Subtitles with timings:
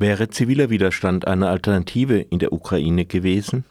[0.00, 3.64] Wäre ziviler Widerstand eine Alternative in der Ukraine gewesen?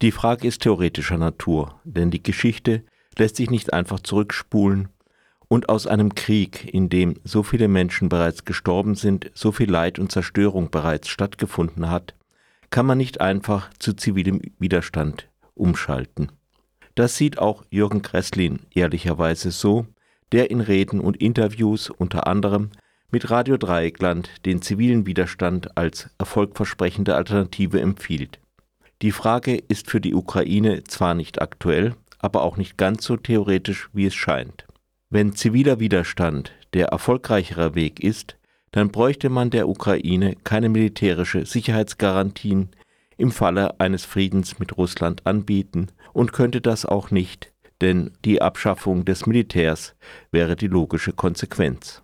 [0.00, 2.84] Die Frage ist theoretischer Natur, denn die Geschichte
[3.18, 4.90] lässt sich nicht einfach zurückspulen
[5.48, 9.98] und aus einem Krieg, in dem so viele Menschen bereits gestorben sind, so viel Leid
[9.98, 12.14] und Zerstörung bereits stattgefunden hat,
[12.70, 16.30] kann man nicht einfach zu zivilem Widerstand umschalten.
[16.94, 19.86] Das sieht auch Jürgen Kresslin ehrlicherweise so,
[20.30, 22.70] der in Reden und Interviews unter anderem
[23.12, 28.40] mit Radio Dreieckland den zivilen Widerstand als erfolgversprechende Alternative empfiehlt.
[29.02, 33.90] Die Frage ist für die Ukraine zwar nicht aktuell, aber auch nicht ganz so theoretisch,
[33.92, 34.64] wie es scheint.
[35.10, 38.38] Wenn ziviler Widerstand der erfolgreichere Weg ist,
[38.70, 42.70] dann bräuchte man der Ukraine keine militärische Sicherheitsgarantien
[43.18, 49.04] im Falle eines Friedens mit Russland anbieten und könnte das auch nicht, denn die Abschaffung
[49.04, 49.94] des Militärs
[50.30, 52.02] wäre die logische Konsequenz.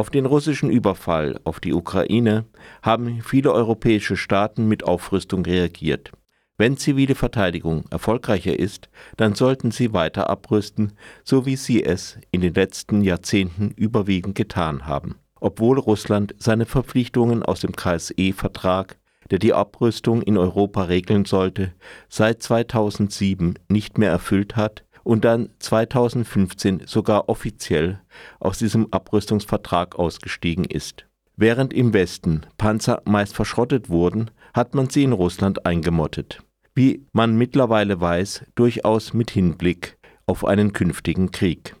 [0.00, 2.46] Auf den russischen Überfall auf die Ukraine
[2.82, 6.10] haben viele europäische Staaten mit Aufrüstung reagiert.
[6.56, 12.40] Wenn zivile Verteidigung erfolgreicher ist, dann sollten sie weiter abrüsten, so wie sie es in
[12.40, 15.16] den letzten Jahrzehnten überwiegend getan haben.
[15.38, 18.96] Obwohl Russland seine Verpflichtungen aus dem KSE-Vertrag,
[19.30, 21.74] der die Abrüstung in Europa regeln sollte,
[22.08, 28.00] seit 2007 nicht mehr erfüllt hat und dann 2015 sogar offiziell
[28.38, 31.06] aus diesem Abrüstungsvertrag ausgestiegen ist.
[31.36, 36.42] Während im Westen Panzer meist verschrottet wurden, hat man sie in Russland eingemottet
[36.74, 41.76] wie man mittlerweile weiß, durchaus mit Hinblick auf einen künftigen Krieg.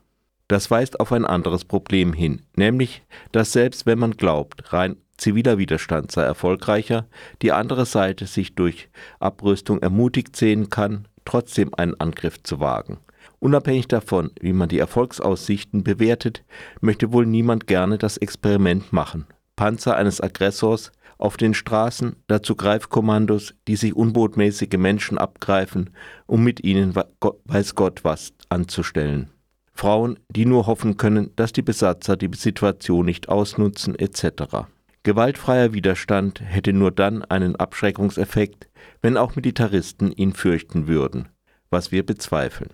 [0.48, 5.58] Das weist auf ein anderes Problem hin, nämlich, dass selbst wenn man glaubt, rein ziviler
[5.58, 7.06] Widerstand sei erfolgreicher,
[7.42, 8.88] die andere Seite sich durch
[9.20, 12.98] Abrüstung ermutigt sehen kann, trotzdem einen Angriff zu wagen.
[13.40, 16.44] Unabhängig davon, wie man die Erfolgsaussichten bewertet,
[16.80, 19.26] möchte wohl niemand gerne das Experiment machen.
[19.56, 25.90] Panzer eines Aggressors auf den Straßen, dazu Greifkommandos, die sich unbotmäßige Menschen abgreifen,
[26.26, 29.30] um mit ihnen weiß Gott was anzustellen.
[29.72, 34.66] Frauen, die nur hoffen können, dass die Besatzer die Situation nicht ausnutzen, etc.
[35.02, 38.68] Gewaltfreier Widerstand hätte nur dann einen Abschreckungseffekt,
[39.00, 41.28] wenn auch Militaristen ihn fürchten würden,
[41.70, 42.70] was wir bezweifeln.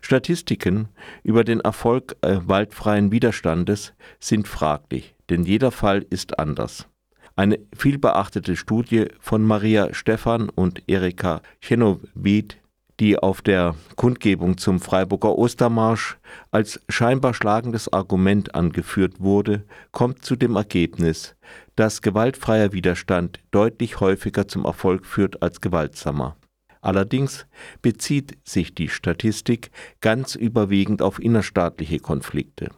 [0.00, 0.88] Statistiken
[1.22, 6.86] über den Erfolg äh, waldfreien Widerstandes sind fraglich, denn jeder Fall ist anders.
[7.36, 12.56] Eine vielbeachtete Studie von Maria Stephan und Erika Chenoweth,
[13.00, 16.18] die auf der Kundgebung zum Freiburger Ostermarsch
[16.50, 21.36] als scheinbar schlagendes Argument angeführt wurde, kommt zu dem Ergebnis,
[21.76, 26.36] dass gewaltfreier Widerstand deutlich häufiger zum Erfolg führt als gewaltsamer.
[26.80, 27.46] Allerdings
[27.82, 32.70] bezieht sich die Statistik ganz überwiegend auf innerstaatliche Konflikte.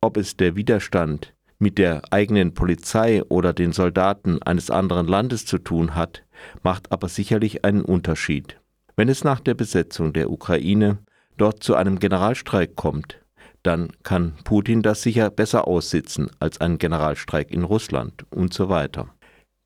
[0.00, 5.58] Ob es der Widerstand mit der eigenen Polizei oder den Soldaten eines anderen Landes zu
[5.58, 6.24] tun hat,
[6.62, 8.58] macht aber sicherlich einen Unterschied.
[8.96, 10.98] Wenn es nach der Besetzung der Ukraine
[11.36, 13.20] dort zu einem Generalstreik kommt,
[13.62, 19.14] dann kann Putin das sicher besser aussitzen als ein Generalstreik in Russland und so weiter.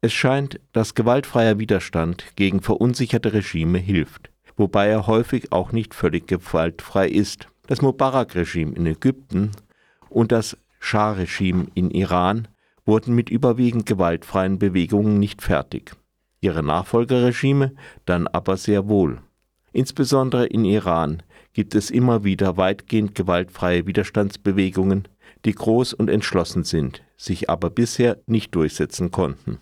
[0.03, 6.27] Es scheint, dass gewaltfreier Widerstand gegen verunsicherte Regime hilft, wobei er häufig auch nicht völlig
[6.27, 7.49] gewaltfrei ist.
[7.67, 9.53] Das Mubarak-Regime in Ägypten
[10.09, 12.47] und das Schah-Regime in Iran
[12.85, 15.93] wurden mit überwiegend gewaltfreien Bewegungen nicht fertig,
[16.41, 17.73] ihre Nachfolgerregime
[18.05, 19.19] dann aber sehr wohl.
[19.73, 25.09] Insbesondere in Iran gibt es immer wieder weitgehend gewaltfreie Widerstandsbewegungen,
[25.45, 29.59] die groß und entschlossen sind, sich aber bisher nicht durchsetzen konnten.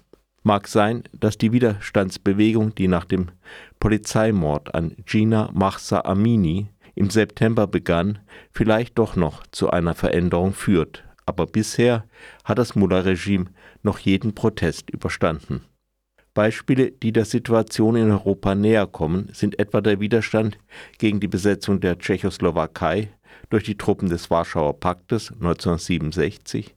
[0.46, 3.30] Mag sein, dass die Widerstandsbewegung, die nach dem
[3.80, 8.18] Polizeimord an Gina Mahsa Amini im September begann,
[8.52, 12.04] vielleicht doch noch zu einer Veränderung führt, aber bisher
[12.44, 13.46] hat das Mullah-Regime
[13.82, 15.62] noch jeden Protest überstanden.
[16.34, 20.58] Beispiele, die der Situation in Europa näher kommen, sind etwa der Widerstand
[20.98, 23.08] gegen die Besetzung der Tschechoslowakei
[23.48, 26.74] durch die Truppen des Warschauer Paktes 1967,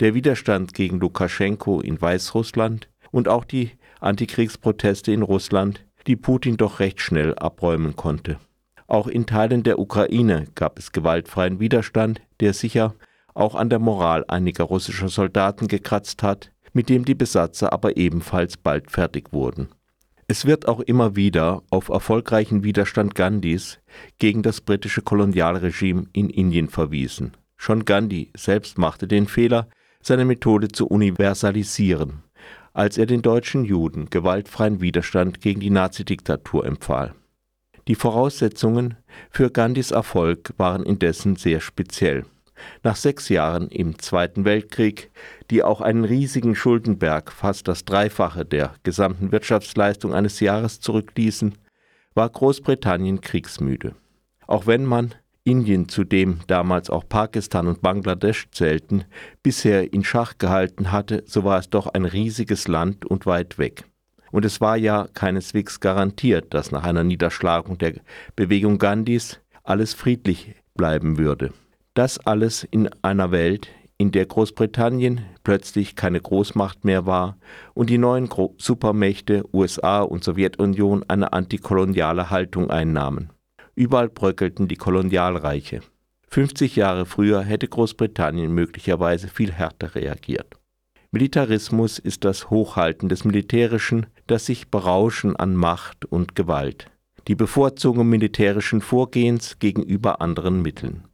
[0.00, 6.80] der Widerstand gegen Lukaschenko in Weißrussland und auch die Antikriegsproteste in Russland, die Putin doch
[6.80, 8.38] recht schnell abräumen konnte.
[8.86, 12.94] Auch in Teilen der Ukraine gab es gewaltfreien Widerstand, der sicher
[13.34, 18.56] auch an der Moral einiger russischer Soldaten gekratzt hat, mit dem die Besatzer aber ebenfalls
[18.56, 19.68] bald fertig wurden.
[20.26, 23.80] Es wird auch immer wieder auf erfolgreichen Widerstand Gandhis
[24.18, 27.36] gegen das britische Kolonialregime in Indien verwiesen.
[27.56, 29.68] Schon Gandhi selbst machte den Fehler,
[30.02, 32.22] seine Methode zu universalisieren,
[32.72, 37.14] als er den deutschen Juden gewaltfreien Widerstand gegen die Nazidiktatur empfahl.
[37.88, 38.96] Die Voraussetzungen
[39.30, 42.24] für Gandhis Erfolg waren indessen sehr speziell.
[42.82, 45.10] Nach sechs Jahren im Zweiten Weltkrieg,
[45.50, 51.54] die auch einen riesigen Schuldenberg, fast das Dreifache der gesamten Wirtschaftsleistung eines Jahres zurückließen,
[52.14, 53.94] war Großbritannien kriegsmüde.
[54.46, 55.14] Auch wenn man
[55.50, 59.04] Indien, zu dem damals auch Pakistan und Bangladesch zählten,
[59.42, 63.84] bisher in Schach gehalten hatte, so war es doch ein riesiges Land und weit weg.
[64.30, 67.94] Und es war ja keineswegs garantiert, dass nach einer Niederschlagung der
[68.36, 71.52] Bewegung Gandhis alles friedlich bleiben würde.
[71.94, 73.68] Das alles in einer Welt,
[73.98, 77.36] in der Großbritannien plötzlich keine Großmacht mehr war
[77.74, 83.30] und die neuen Supermächte USA und Sowjetunion eine antikoloniale Haltung einnahmen.
[83.74, 85.80] Überall bröckelten die Kolonialreiche.
[86.28, 90.56] 50 Jahre früher hätte Großbritannien möglicherweise viel härter reagiert.
[91.12, 96.86] Militarismus ist das Hochhalten des Militärischen, das sich Berauschen an Macht und Gewalt,
[97.26, 101.08] die Bevorzugung militärischen Vorgehens gegenüber anderen Mitteln.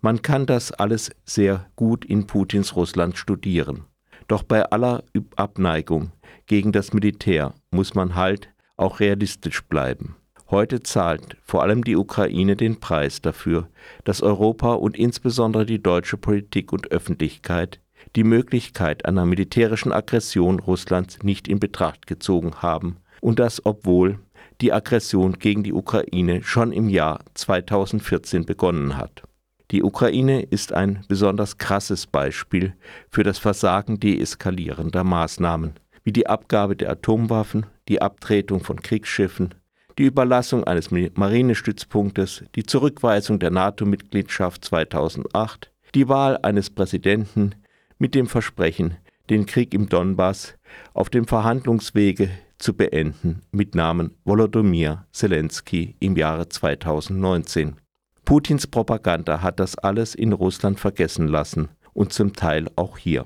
[0.00, 3.84] Man kann das alles sehr gut in Putins Russland studieren.
[4.26, 5.04] Doch bei aller
[5.36, 6.12] Abneigung
[6.46, 8.48] gegen das Militär muss man halt
[8.78, 10.16] auch realistisch bleiben.
[10.52, 13.68] Heute zahlt vor allem die Ukraine den Preis dafür,
[14.04, 17.80] dass Europa und insbesondere die deutsche Politik und Öffentlichkeit
[18.16, 24.18] die Möglichkeit einer militärischen Aggression Russlands nicht in Betracht gezogen haben, und das obwohl
[24.60, 29.22] die Aggression gegen die Ukraine schon im Jahr 2014 begonnen hat.
[29.70, 32.74] Die Ukraine ist ein besonders krasses Beispiel
[33.08, 35.72] für das Versagen deeskalierender Maßnahmen,
[36.04, 39.54] wie die Abgabe der Atomwaffen, die Abtretung von Kriegsschiffen,
[39.98, 47.54] die Überlassung eines Marinestützpunktes, die Zurückweisung der NATO-Mitgliedschaft 2008, die Wahl eines Präsidenten,
[47.98, 48.96] mit dem Versprechen,
[49.30, 50.56] den Krieg im Donbass
[50.94, 57.76] auf dem Verhandlungswege zu beenden mit Namen Volodymyr Zelensky im Jahre 2019.
[58.24, 63.24] Putins Propaganda hat das alles in Russland vergessen lassen und zum Teil auch hier.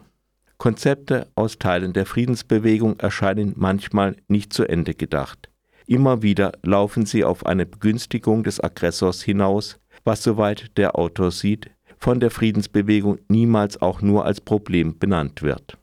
[0.59, 5.51] Konzepte aus Teilen der Friedensbewegung erscheinen manchmal nicht zu Ende gedacht.
[5.87, 11.71] Immer wieder laufen sie auf eine Begünstigung des Aggressors hinaus, was soweit der Autor sieht,
[11.99, 15.79] von der Friedensbewegung niemals auch nur als Problem benannt wird.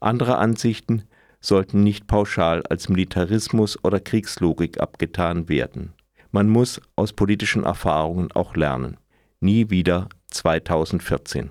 [0.00, 1.04] Andere Ansichten
[1.40, 5.92] sollten nicht pauschal als Militarismus oder Kriegslogik abgetan werden.
[6.30, 8.96] Man muss aus politischen Erfahrungen auch lernen.
[9.40, 11.50] Nie wieder 2014.